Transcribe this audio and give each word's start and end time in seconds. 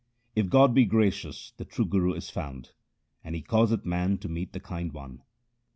If 0.35 0.49
God 0.49 0.73
be 0.73 0.85
gracious 0.85 1.51
the 1.57 1.63
true 1.63 1.85
Guru 1.85 2.13
is 2.13 2.31
found, 2.31 2.71
and 3.23 3.35
he 3.35 3.43
causeth 3.43 3.85
man 3.85 4.17
to 4.17 4.27
meet 4.29 4.51
the 4.51 4.59
Kind 4.59 4.93
One. 4.93 5.21